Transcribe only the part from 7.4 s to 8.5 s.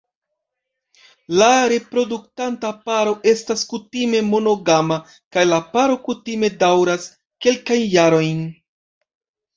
kelkajn jarojn.